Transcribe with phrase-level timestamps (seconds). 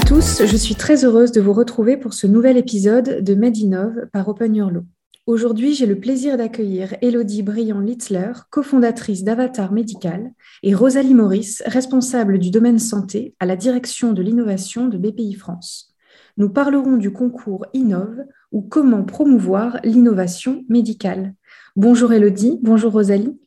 [0.00, 4.08] à tous, je suis très heureuse de vous retrouver pour ce nouvel épisode de Medinov
[4.12, 4.84] par Open Your Law.
[5.26, 10.32] Aujourd'hui, j'ai le plaisir d'accueillir Elodie Briand-Litzler, cofondatrice d'Avatar Médical,
[10.62, 15.94] et Rosalie Maurice, responsable du domaine santé à la direction de l'innovation de BPI France.
[16.38, 21.34] Nous parlerons du concours Innove ou comment promouvoir l'innovation médicale.
[21.76, 23.38] Bonjour Elodie, bonjour Rosalie.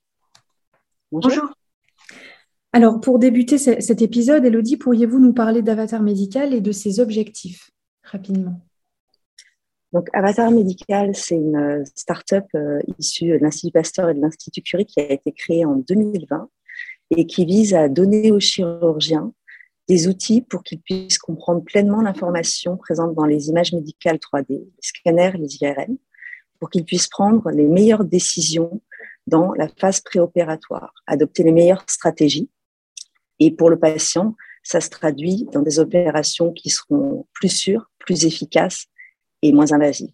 [1.12, 1.50] Bonjour.
[2.76, 7.70] Alors, pour débuter cet épisode, Elodie, pourriez-vous nous parler d'Avatar Médical et de ses objectifs
[8.02, 8.60] rapidement?
[9.92, 14.64] Donc, Avatar Médical, c'est une euh, start-up euh, issue de l'Institut Pasteur et de l'Institut
[14.64, 16.50] Curie qui a été créée en 2020
[17.12, 19.32] et qui vise à donner aux chirurgiens
[19.88, 24.72] des outils pour qu'ils puissent comprendre pleinement l'information présente dans les images médicales 3D, les
[24.82, 25.98] scanners, les IRM,
[26.60, 28.82] pour qu'ils puissent prendre les meilleures décisions
[29.28, 32.50] dans la phase préopératoire, adopter les meilleures stratégies
[33.46, 38.26] et pour le patient, ça se traduit dans des opérations qui seront plus sûres, plus
[38.26, 38.86] efficaces
[39.42, 40.14] et moins invasives.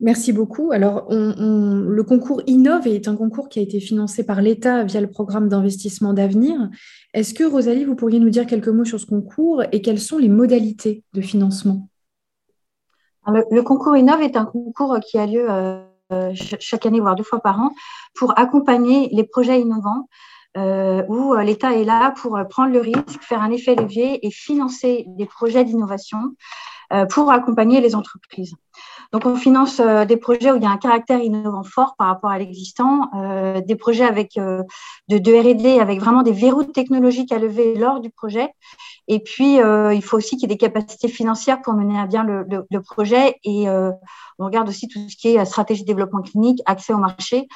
[0.00, 0.72] Merci beaucoup.
[0.72, 5.08] Alors, le concours Innove est un concours qui a été financé par l'État via le
[5.08, 6.68] programme d'investissement d'avenir.
[7.14, 10.18] Est-ce que, Rosalie, vous pourriez nous dire quelques mots sur ce concours et quelles sont
[10.18, 11.88] les modalités de financement?
[13.28, 17.40] Le, concours Innove est un concours qui a lieu euh, chaque année, voire deux fois
[17.40, 17.70] par an,
[18.16, 22.80] pour accompagner les projets innovants euh, où euh, l'État est là pour euh, prendre le
[22.80, 26.34] risque, faire un effet levier et financer des projets d'innovation
[27.10, 28.54] pour accompagner les entreprises.
[29.10, 32.30] Donc, on finance des projets où il y a un caractère innovant fort par rapport
[32.30, 33.10] à l'existant,
[33.66, 34.62] des projets avec de,
[35.08, 38.50] de R&D avec vraiment des verrous technologiques à lever lors du projet.
[39.08, 42.22] Et puis, il faut aussi qu'il y ait des capacités financières pour mener à bien
[42.22, 43.40] le, le projet.
[43.42, 47.48] Et on regarde aussi tout ce qui est stratégie de développement clinique, accès au marché.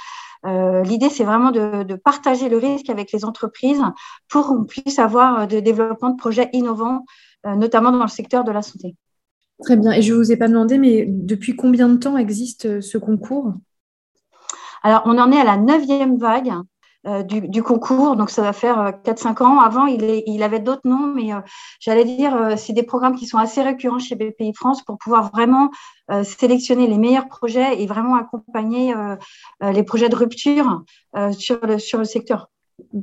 [0.47, 3.83] Euh, l'idée, c'est vraiment de, partager le risque avec les entreprises
[4.29, 7.05] pour qu'on puisse avoir de développement de projets innovants,
[7.47, 8.97] euh, notamment dans le secteur de la santé.
[9.63, 9.93] Très bien.
[9.93, 12.99] Et je ne vous ai pas demandé, mais depuis combien de temps existe euh, ce
[12.99, 13.55] concours?
[14.83, 16.53] Alors, on en est à la neuvième vague.
[17.07, 18.17] Euh, du, concours.
[18.17, 19.61] Donc, ça va faire 4-5 euh, ans.
[19.61, 21.41] Avant, il, avait d'autres noms, mais euh,
[21.79, 25.71] j'allais dire, c'est des programmes qui sont assez récurrents chez BPI France pour pouvoir vraiment
[26.25, 28.95] sélectionner les meilleurs projets et vraiment accompagner
[29.61, 30.83] les projets de rupture
[31.33, 32.49] sur le secteur.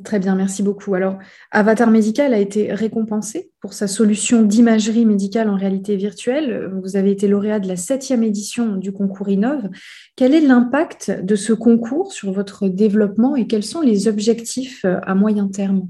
[0.04, 0.96] Très bien, merci beaucoup.
[0.96, 1.18] Alors,
[1.52, 6.72] Avatar Médical a été récompensé pour sa solution d'imagerie médicale en réalité virtuelle.
[6.82, 9.70] Vous avez été lauréat de la septième édition du concours Innove.
[10.16, 15.00] Quel est l'impact de ce concours sur votre développement et quels sont les objectifs euh,
[15.04, 15.90] à moyen terme?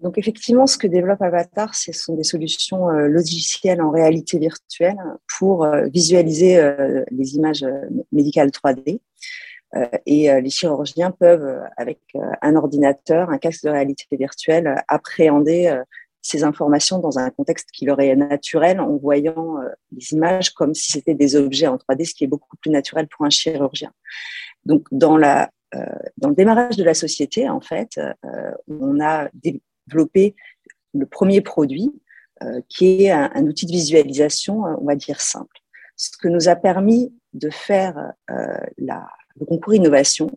[0.00, 4.96] Donc effectivement, ce que développe Avatar, ce sont des solutions euh, logicielles en réalité virtuelle
[5.38, 6.60] pour euh, visualiser
[7.10, 7.66] les images
[8.12, 9.00] médicales 3D.
[9.76, 12.00] Euh, et euh, les chirurgiens peuvent, euh, avec
[12.42, 15.82] un ordinateur, un casque de réalité virtuelle, appréhender
[16.22, 19.58] ces informations dans un contexte qui leur est naturel en voyant
[19.92, 23.08] les images comme si c'était des objets en 3D, ce qui est beaucoup plus naturel
[23.08, 23.92] pour un chirurgien.
[24.64, 25.50] Donc, dans, la,
[26.16, 28.00] dans le démarrage de la société, en fait,
[28.68, 30.34] on a développé
[30.94, 31.92] le premier produit
[32.68, 35.58] qui est un, un, outil de visualisation, on va dire simple.
[35.96, 38.12] Ce que nous a permis de faire
[38.78, 39.06] la,
[39.38, 40.30] le concours innovation,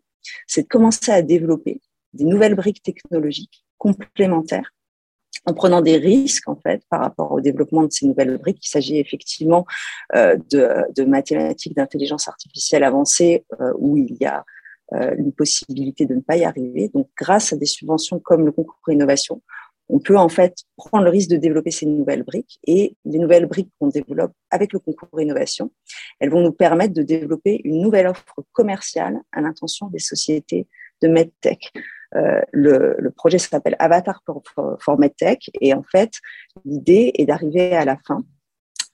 [0.45, 1.81] c'est de commencer à développer
[2.13, 4.73] des nouvelles briques technologiques complémentaires
[5.45, 8.65] en prenant des risques en fait par rapport au développement de ces nouvelles briques.
[8.65, 9.65] Il s'agit effectivement
[10.15, 14.43] euh, de, mathématiques d'intelligence artificielle avancée euh, où il y a
[14.93, 16.89] euh, une possibilité de ne pas y arriver.
[16.93, 19.41] Donc, grâce à des subventions comme le concours innovation,
[19.89, 23.45] on peut en fait prendre le risque de développer ces nouvelles briques et les nouvelles
[23.45, 25.71] briques qu'on développe avec le concours innovation,
[26.19, 30.67] elles vont nous permettre de développer une nouvelle offre commerciale à l'intention des sociétés
[31.01, 31.71] de MedTech.
[32.15, 34.41] Euh, le, le, projet s'appelle Avatar for,
[34.79, 36.11] for, MedTech et en fait,
[36.63, 38.23] l'idée est d'arriver à la fin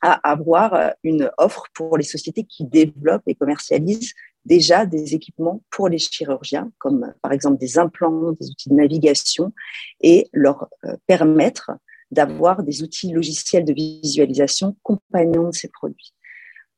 [0.03, 5.87] à avoir une offre pour les sociétés qui développent et commercialisent déjà des équipements pour
[5.87, 9.53] les chirurgiens, comme par exemple des implants, des outils de navigation,
[10.01, 11.71] et leur euh, permettre
[12.11, 16.13] d'avoir des outils logiciels de visualisation compagnons de ces produits.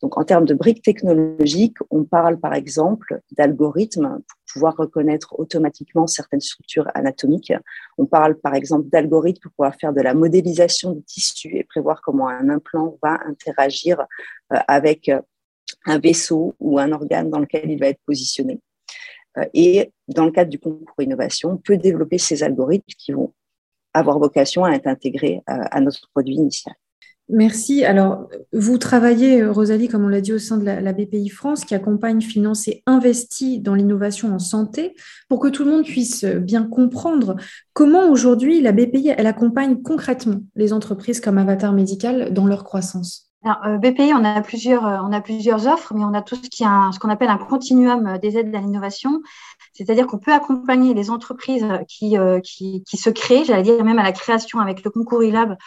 [0.02, 6.06] Donc, en termes de briques technologiques, on parle par exemple d'algorithmes pour pouvoir reconnaître automatiquement
[6.06, 7.54] certaines structures anatomiques.
[7.98, 12.02] On parle par exemple d'algorithmes pour pouvoir faire de la modélisation des tissus et prévoir
[12.02, 14.02] comment un implant va interagir
[14.54, 15.10] euh, avec
[15.86, 18.60] un vaisseau ou un organe dans lequel il va être positionné.
[19.38, 23.34] Euh, et dans le cadre du concours innovation, on peut développer ces algorithmes qui vont
[23.94, 26.76] avoir vocation à être intégrés euh, à notre produit initial.
[27.28, 27.84] Merci.
[27.84, 31.74] Alors, vous travaillez, Rosalie, comme on l'a dit, au sein de la, BPI France, qui
[31.74, 34.96] accompagne, finance et investit dans l'innovation en santé,
[35.28, 37.36] pour que tout le monde puisse bien comprendre
[37.74, 43.32] comment aujourd'hui la BPI, elle accompagne concrètement les entreprises comme Avatar Médical dans leur croissance?
[43.44, 44.84] Alors, BPI, on a, plusieurs,
[45.68, 46.64] offres, mais on a tout ce qui
[47.00, 49.22] qu'on appelle un continuum des aides à l'innovation.
[49.74, 54.14] C'est-à-dire qu'on peut accompagner les entreprises euh, qui se créent, j'allais dire même à la
[54.14, 55.58] création avec le concours ILAB,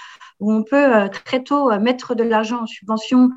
[0.41, 3.31] où on peut euh, très tôt euh, mettre de l'argent en subvention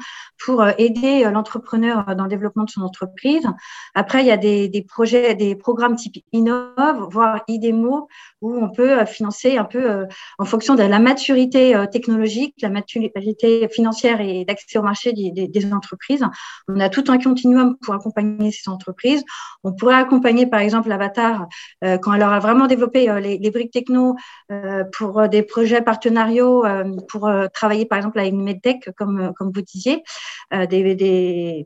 [0.44, 3.45] pour aider l'entrepreneur dans le développement de son entreprise.
[3.94, 8.07] Après, il y a des, des projets, des programmes type Innove, voire IDEMO,
[8.42, 10.07] où on peut financer un peu
[10.39, 15.48] en fonction de la maturité technologique, la maturité financière et d'accès au marché des, des,
[15.48, 16.25] des entreprises.
[16.68, 19.24] On a tout un continuum pour accompagner ces entreprises.
[19.63, 21.48] On pourrait accompagner, par exemple, l'Avatar,
[21.83, 24.15] euh, quand elle aura vraiment développé euh, les, briques techno
[24.51, 26.63] euh, pour des projets partenariaux,
[27.07, 30.03] pour travailler, par exemple, avec une medtech, comme, comme vous disiez,
[30.51, 30.95] des,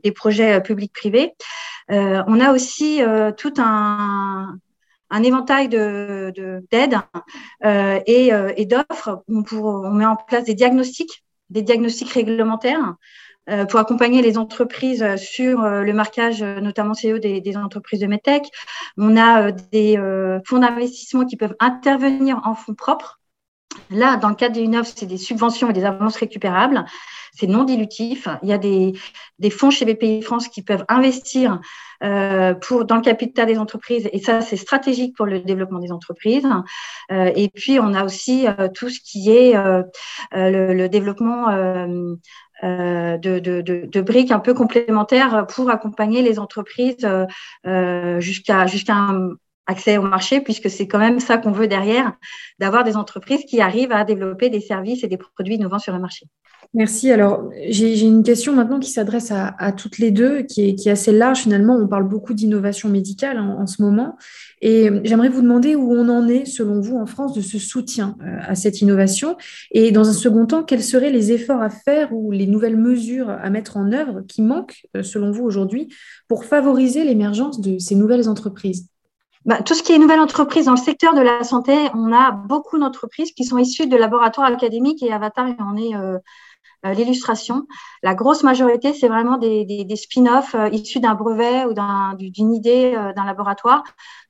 [0.02, 1.32] des, projets publics-privés.
[1.88, 3.00] on a aussi
[3.36, 4.56] tout un,
[5.10, 9.22] un éventail d'aides de, et, et d'offres.
[9.28, 12.96] On, met en place des diagnostics, des diagnostics réglementaires
[13.48, 18.00] euh, pour accompagner les entreprises sur euh, le marquage, euh, notamment CEO des, des entreprises
[18.00, 18.42] de MedTech.
[18.96, 19.96] On a des
[20.44, 23.20] fonds d'investissement qui peuvent intervenir en fonds propres.
[23.90, 26.84] Là, dans le cadre des offre, c'est des subventions et des avances récupérables.
[27.32, 28.28] C'est non dilutif.
[28.42, 28.94] Il y a des,
[29.38, 31.60] des, fonds chez BPI France qui peuvent investir
[32.02, 35.92] euh, pour, dans le capital des entreprises et ça, c'est stratégique pour le développement des
[35.92, 36.48] entreprises.
[37.12, 39.52] Euh, et puis, on a aussi euh, tout ce qui est
[40.32, 41.50] le, le, développement
[42.64, 47.26] euh, de, de, de, briques un peu complémentaires pour accompagner les entreprises euh,
[47.66, 49.32] euh, jusqu'à jusqu'à un
[49.66, 52.12] accès au marché, puisque c'est quand même ça qu'on veut derrière,
[52.58, 56.00] d'avoir des entreprises qui arrivent à développer des services et des produits innovants sur le
[56.00, 56.26] marché.
[56.74, 57.10] Merci.
[57.10, 60.92] Alors, j'ai une question maintenant qui s'adresse à, toutes les deux, qui est, qui est,
[60.92, 61.76] assez large finalement.
[61.76, 64.16] On parle beaucoup d'innovation médicale en, ce moment.
[64.60, 68.16] Et j'aimerais vous demander où on en est, selon vous, en France, de ce soutien
[68.20, 69.36] euh, à cette innovation.
[69.70, 73.30] Et dans un second temps, quels seraient les efforts à faire ou les nouvelles mesures
[73.30, 75.88] à mettre en œuvre qui manquent, euh, selon vous, aujourd'hui,
[76.28, 78.88] pour favoriser l'émergence de ces nouvelles entreprises?
[79.46, 82.32] Bah, tout ce qui est nouvelle entreprise dans le secteur de la santé, on a
[82.32, 86.18] beaucoup d'entreprises qui sont issues de laboratoires académiques et Avatar en est euh,
[86.84, 87.66] euh, l'illustration.
[88.02, 91.74] La grosse majorité, c'est vraiment des, des, des spin-offs euh, issus d'un brevet ou
[92.18, 93.82] d'une idée euh, d'un laboratoire.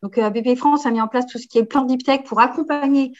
[0.02, 2.40] Donc, BP France a mis en place tout ce qui est plan Deep Tech pour
[2.40, 3.12] accompagner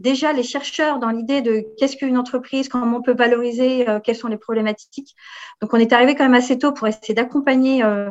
[0.00, 4.28] déjà les chercheurs dans l'idée de qu'est-ce qu'une entreprise, comment on peut valoriser, quelles sont
[4.28, 5.14] les problématiques.
[5.60, 8.10] Donc, on est arrivé quand même assez tôt pour essayer d'accompagner euh,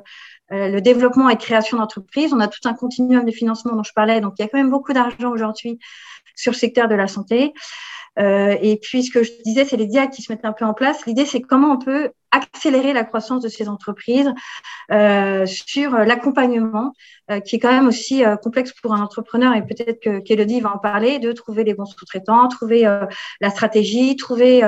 [0.49, 2.33] le développement et création d'entreprises.
[2.33, 4.57] On a tout un continuum de financement dont je parlais, donc il y a quand
[4.57, 5.79] même beaucoup d'argent aujourd'hui
[6.35, 7.53] sur le secteur de la santé.
[8.17, 10.65] Euh, et puis, ce que je disais, c'est les diacs qui se mettent un peu
[10.65, 11.05] en place.
[11.05, 14.31] L'idée, c'est comment on peut accélérer la croissance de ces entreprises
[14.91, 16.93] euh, sur l'accompagnement,
[17.31, 20.61] euh, qui est quand même aussi euh, complexe pour un entrepreneur, et peut-être que qu'Elodie
[20.61, 23.05] va en parler, de trouver les bons sous-traitants, trouver euh,
[23.41, 24.61] la stratégie, trouver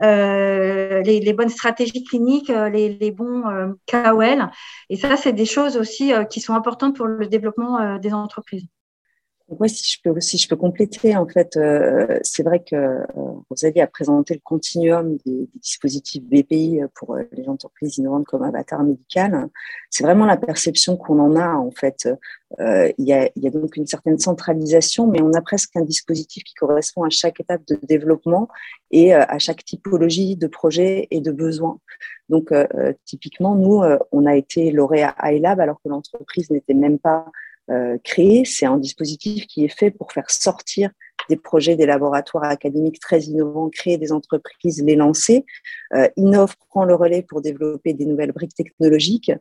[0.00, 3.42] les, les, bonnes stratégies cliniques, les, les bons
[3.90, 4.50] KOL.
[4.90, 8.66] Et ça, c'est des choses aussi qui sont importantes pour le développement des entreprises.
[9.48, 13.04] Oui, si je peux, si je peux compléter, en fait, euh, c'est vrai que euh,
[13.48, 18.82] Rosalie a présenté le continuum des, dispositifs BPI pour euh, les entreprises innovantes comme Avatar
[18.84, 19.48] Médical.
[19.88, 22.10] C'est vraiment la perception qu'on en a, en fait.
[22.60, 25.82] Euh, il, y a, y a donc une certaine centralisation, mais on a presque un
[25.82, 28.48] dispositif qui correspond à chaque étape de développement
[28.90, 31.78] et à chaque typologie de projet et de besoin.
[32.28, 32.52] Donc,
[33.04, 37.30] typiquement, nous, on a été lauréat iLab alors que l'entreprise n'était même pas euh,
[38.04, 38.44] créé.
[38.44, 40.90] C'est un dispositif qui est fait pour faire sortir
[41.28, 45.44] des projets des laboratoires académiques très innovants, créer des entreprises, les lancer.
[45.94, 46.08] Euh,
[46.70, 49.32] prend le relais pour développer des nouvelles briques technologiques.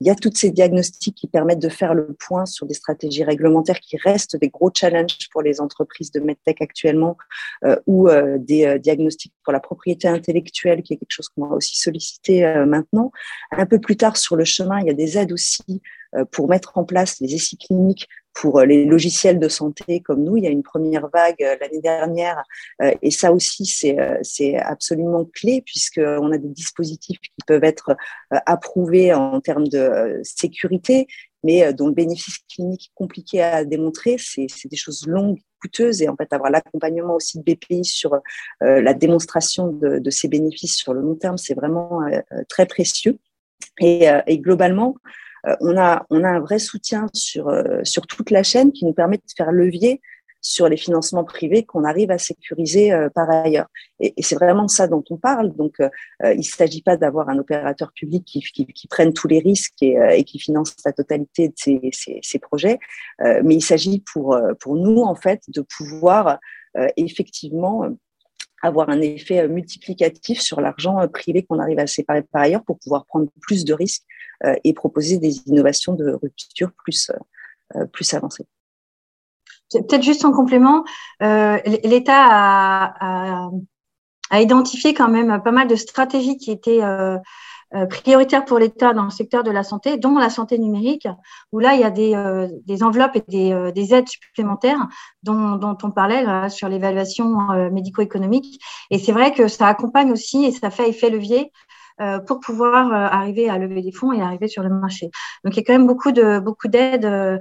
[0.00, 3.22] Il y a toutes ces diagnostics qui permettent de faire le point sur des stratégies
[3.22, 7.18] réglementaires qui restent des gros challenges pour les entreprises de MedTech actuellement,
[7.64, 11.46] euh, ou euh, des euh, diagnostics pour la propriété intellectuelle, qui est quelque chose qu'on
[11.46, 13.12] va aussi solliciter maintenant.
[13.50, 15.82] Un peu plus tard sur le chemin, il y a des aides aussi
[16.30, 20.36] pour mettre en place les essais cliniques pour les logiciels de santé comme nous.
[20.36, 22.42] Il y a une première vague l'année dernière
[23.02, 27.96] et ça aussi, c'est absolument clé puisqu'on a des dispositifs qui peuvent être
[28.30, 31.06] approuvés en termes de sécurité,
[31.42, 34.16] mais dont le bénéfice clinique est compliqué à démontrer.
[34.18, 38.18] C'est des choses longues, coûteuses et en fait avoir l'accompagnement aussi de BPI sur
[38.60, 42.00] la démonstration de, ces bénéfices sur le long terme, c'est vraiment
[42.48, 43.18] très précieux.
[43.80, 45.10] Et, globalement, euh,
[45.60, 48.92] on, a, on a un vrai soutien sur, euh, sur toute la chaîne qui nous
[48.92, 50.00] permet de faire levier
[50.42, 53.66] sur les financements privés qu'on arrive à sécuriser par ailleurs.
[53.98, 55.54] Et, c'est vraiment ça dont on parle.
[55.54, 55.74] Donc,
[56.24, 60.24] il ne s'agit pas d'avoir un opérateur public qui, qui, prenne tous les risques et,
[60.24, 62.78] qui finance la totalité de ces projets,
[63.18, 66.38] mais il s'agit pour, pour nous, en fait, de pouvoir
[66.96, 67.90] effectivement
[68.62, 72.64] avoir un effet euh, multiplicatif sur l'argent euh, privé qu'on arrive à séparer par ailleurs
[72.64, 74.04] pour pouvoir prendre plus de risques
[74.44, 77.10] euh, et proposer des innovations de rupture plus,
[77.92, 78.46] plus avancées.
[79.72, 80.84] Peut-être juste en complément,
[81.20, 83.50] l'État a,
[84.30, 86.80] a, identifié quand même pas mal de stratégies qui étaient
[87.74, 91.06] euh, prioritaire pour l'État dans le secteur de la santé, dont la santé numérique,
[91.52, 94.88] où là, il y a des, euh, des enveloppes et des, euh, des, aides supplémentaires
[95.22, 98.60] dont, dont on parlait là, sur l'évaluation médico-économique.
[98.90, 101.52] Et c'est vrai que ça accompagne aussi et ça fait effet levier
[102.26, 105.10] pour pouvoir euh, arriver à lever des fonds et arriver sur le marché.
[105.44, 107.38] Donc, il y a quand même beaucoup de beaucoup d'aides euh,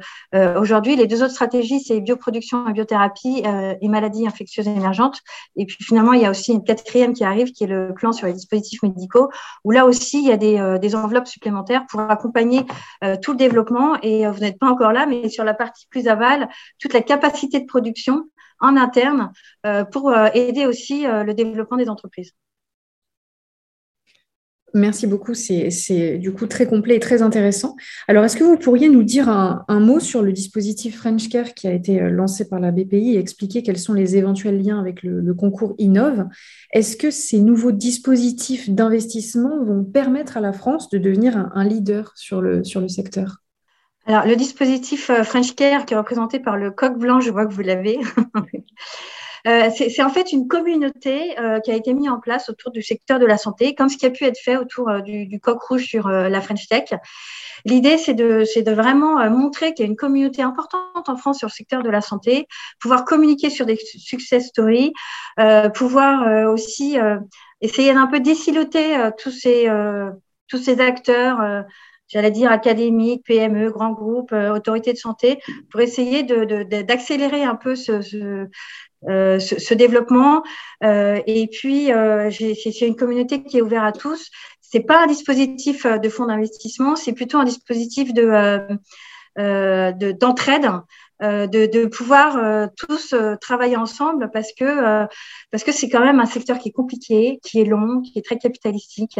[0.60, 0.96] aujourd'hui.
[0.96, 3.44] Les deux autres stratégies, c'est bioproduction et biothérapie
[3.82, 5.22] et maladies infectieuses émergentes.
[5.56, 8.12] Et puis finalement, il y a aussi une quatrième qui arrive, qui est le plan
[8.12, 9.30] sur les dispositifs médicaux,
[9.64, 12.66] où là aussi, il y a des, des enveloppes supplémentaires pour accompagner
[13.22, 13.98] tout le développement.
[14.02, 16.50] Et vous n'êtes pas encore là, mais sur la partie plus aval,
[16.80, 18.26] toute la capacité de production
[18.60, 19.32] en interne
[19.92, 22.34] pour aider aussi le développement des entreprises.
[24.74, 27.76] Merci beaucoup, c'est du coup très complet et très intéressant.
[28.08, 31.68] Alors, est-ce que vous pourriez nous dire un, mot sur le dispositif French Care qui
[31.68, 35.02] a été euh, lancé par la BPI et expliquer quels sont les éventuels liens avec
[35.04, 36.26] le, concours Innove?
[36.74, 42.12] Est-ce que ces nouveaux dispositifs d'investissement vont permettre à la France de devenir un, leader
[42.16, 43.38] sur le, sur le secteur?
[44.06, 47.46] Alors, le dispositif euh, French Care qui est représenté par le coq blanc, je vois
[47.46, 48.00] que vous l'avez.
[49.48, 52.82] Euh, c'est en fait une communauté euh, qui a été mise en place autour du
[52.82, 55.62] secteur de la santé, comme ce qui a pu être fait autour euh, du, coq
[55.62, 56.90] rouge sur la French Tech.
[57.66, 61.48] L'idée, c'est de, de, vraiment montrer qu'il y a une communauté importante en France sur
[61.48, 62.48] le secteur de la santé,
[62.80, 64.94] pouvoir communiquer sur des success stories,
[65.74, 66.98] pouvoir aussi
[67.62, 69.70] essayer d'un peu déciloter tous ces
[70.48, 71.66] tous ces acteurs
[72.08, 77.76] j'allais dire académiques, PME, grands groupes, autorités de santé, pour essayer d'accélérer de, un peu
[77.76, 78.48] ce, ce,
[79.08, 80.44] euh, ce, développement.
[80.84, 84.30] Euh, et puis, euh, c'est une communauté qui est ouverte à tous.
[84.62, 88.68] C'est pas un dispositif de fonds d'investissement, c'est plutôt un dispositif de
[90.20, 90.70] d'entraide.
[91.22, 95.08] De, de, pouvoir tous travailler ensemble parce que
[95.52, 98.26] parce que c'est quand même un secteur qui est compliqué, qui est long, qui est
[98.26, 99.20] très capitalistique.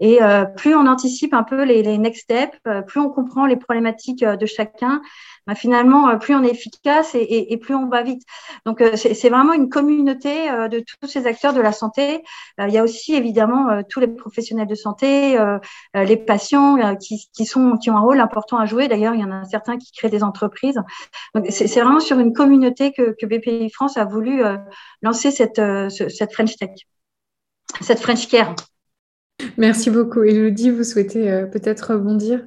[0.00, 0.18] Et
[0.56, 4.46] plus on anticipe un peu les, les next steps, plus on comprend les problématiques de
[4.46, 5.00] chacun,
[5.46, 8.22] bah, finalement, euh, plus on est efficace et, plus on va vite.
[8.66, 12.22] Donc, euh, c'est vraiment une communauté euh, de tous ces acteurs de la santé.
[12.58, 15.38] Il y a aussi évidemment tous les professionnels de santé,
[15.94, 18.86] les patients qui, sont, qui ont un rôle important à jouer.
[18.88, 20.78] D'ailleurs, il y en a certains qui créent des entreprises.
[21.48, 24.42] C'est vraiment sur une communauté que, que, BPI France a voulu
[25.02, 26.70] lancer cette, cette French Tech,
[27.80, 28.54] cette French Care.
[29.56, 30.22] Merci beaucoup.
[30.22, 32.46] Elodie, vous souhaitez peut-être rebondir?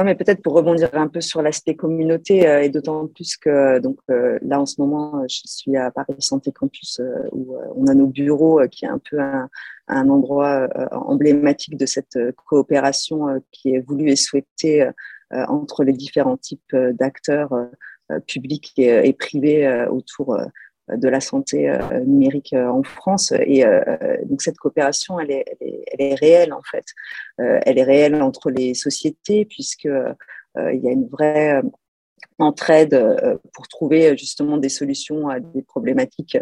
[0.00, 3.80] Non, mais peut-être pour rebondir un peu sur l'aspect communauté, euh, et d'autant plus que
[3.80, 7.86] donc euh, là en ce moment, je suis à Paris Santé Campus euh, où on
[7.86, 9.50] a nos bureaux, qui est un peu un,
[9.88, 12.16] un endroit emblématique de cette
[12.46, 14.88] coopération qui est voulue et souhaitée
[15.30, 17.50] entre les différents types d'acteurs
[18.26, 20.36] publics et, privés autour
[20.96, 23.32] de la santé euh, numérique euh, en France.
[23.32, 23.80] Et euh,
[24.24, 26.84] donc cette coopération, elle est, elle est, réelle en fait.
[27.38, 29.88] elle est réelle entre les sociétés puisque
[30.56, 31.62] il y a une vraie
[32.38, 36.38] entraide pour trouver justement des solutions à des problématiques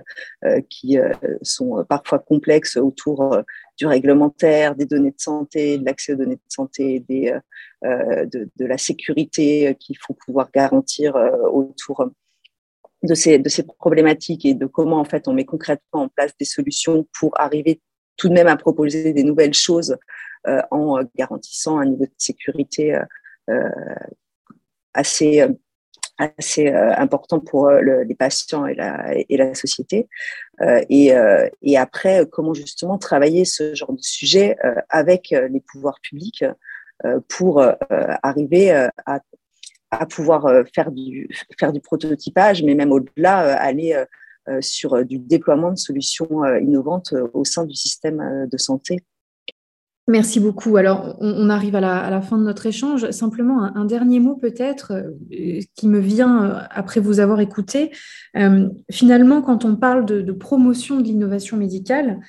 [0.71, 0.99] qui
[1.43, 3.37] sont parfois complexes autour
[3.79, 7.35] du réglementaire, des données de santé, de l'accès aux données de santé, des,
[7.83, 11.15] de, de, la sécurité qu'il faut pouvoir garantir
[11.53, 12.11] autour
[13.03, 16.33] de ces, de ces problématiques et de comment en fait on met concrètement en place
[16.39, 17.81] des solutions pour arriver
[18.17, 19.97] tout de même à proposer des nouvelles choses
[20.47, 23.05] euh, en garantissant un niveau de sécurité euh,
[23.51, 23.95] euh
[24.95, 25.49] assez euh,
[26.19, 30.09] assez euh, important pour les patients et la, et la société.
[30.91, 31.13] et,
[31.63, 34.57] et après, comment justement travailler ce genre de sujet
[34.89, 36.45] avec les pouvoirs publics
[37.29, 37.63] pour
[38.23, 38.73] arriver
[39.07, 39.21] à
[39.91, 44.05] à pouvoir euh, faire du, faire du prototypage, mais même au-delà, euh, aller
[44.49, 48.97] euh, sur du déploiement de solutions innovantes au sein du système de santé.
[50.09, 50.79] Merci beaucoup.
[50.79, 53.11] Alors, on, arrive à la, fin de notre échange.
[53.11, 54.95] Simplement, un, dernier mot peut-être
[55.75, 57.93] qui me vient après vous avoir écouté.
[58.91, 62.21] finalement, quand on parle de, de promotion de l'innovation médicale,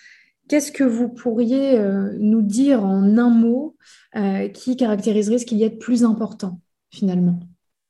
[0.50, 1.80] qu'est-ce que vous pourriez
[2.20, 3.78] nous dire en un mot
[4.54, 6.60] qui caractériserait ce qu'il y a de plus important
[6.92, 7.40] finalement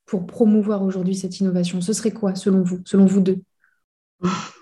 [0.05, 1.81] pour promouvoir aujourd'hui cette innovation?
[1.81, 3.41] Ce serait quoi, selon vous, selon vous deux?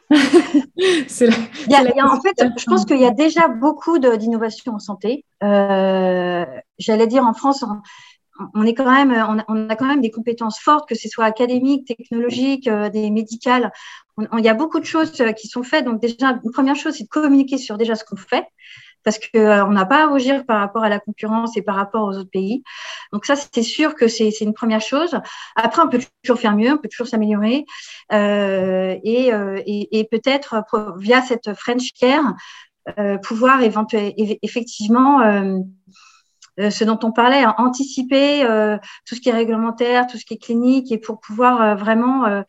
[1.08, 5.26] c'est en fait, je pense qu'il y a déjà beaucoup d'innovation en santé.
[5.44, 6.46] Euh,
[6.80, 7.66] j'allais dire en France,
[8.54, 9.12] on, est quand même,
[9.48, 13.72] on a, quand même des compétences fortes, que ce soit académiques, technologiques, euh, des médicales.
[14.18, 15.86] il y a beaucoup de choses qui sont faites.
[15.86, 18.46] Donc déjà, une première chose, c'est de communiquer sur déjà ce qu'on fait
[19.08, 22.04] parce qu'on euh, n'a pas à rougir par rapport à la concurrence et par rapport
[22.04, 22.62] aux autres pays.
[23.14, 25.18] Donc ça, c'est sûr que c'est une première chose.
[25.56, 27.64] Après, on peut toujours faire mieux, on peut toujours s'améliorer.
[28.12, 30.62] Euh, et, euh, et, et peut-être
[30.98, 32.34] via cette French Care,
[33.24, 35.60] pouvoir effectivement euh,
[36.58, 40.36] ce dont on parlait, hein, anticiper euh, tout ce qui est réglementaire, tout ce qui
[40.36, 42.44] est clinique, et pour pouvoir euh, vraiment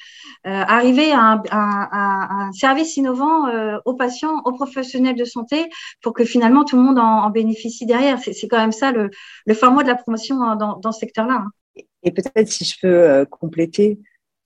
[0.45, 3.49] arriver à un, service innovant
[3.85, 5.69] aux patients, aux professionnels de santé,
[6.03, 8.19] pour que finalement tout le monde en, bénéficie derrière.
[8.19, 9.11] C'est quand même ça le,
[9.47, 11.45] le format de la promotion hein, dans, ce secteur-là.
[11.45, 11.83] Hein.
[12.03, 13.99] Et peut-être si je peux compléter,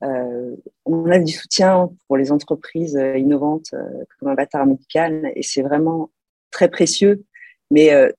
[0.03, 5.63] euh, on a du soutien pour les entreprises innovantes euh, comme Avatar Médical et c'est
[5.63, 6.11] vraiment
[6.51, 7.25] très précieux.
[7.71, 8.11] Mais euh,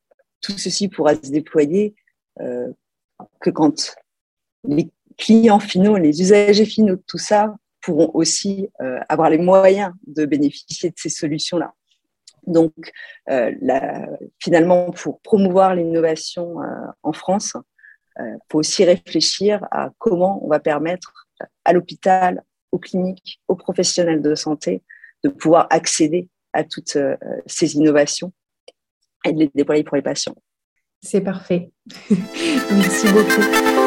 [0.43, 1.95] tout ceci pourra se déployer
[2.41, 2.71] euh,
[3.39, 3.95] que quand
[4.65, 9.93] les clients finaux, les usagers finaux de tout ça pourront aussi euh, avoir les moyens
[10.05, 11.73] de bénéficier de ces solutions-là.
[12.45, 12.73] Donc,
[13.29, 13.51] euh,
[14.39, 16.57] finalement, pour promouvoir l'innovation
[17.01, 17.53] en France,
[18.19, 21.25] il faut aussi réfléchir à comment on va permettre
[21.63, 24.83] à l'hôpital, aux cliniques, aux professionnels de santé
[25.23, 26.97] de pouvoir accéder à toutes
[27.45, 28.33] ces innovations
[29.25, 30.35] et de les déployer pour les patients.
[31.01, 31.71] C'est parfait.
[32.09, 33.82] Merci beaucoup.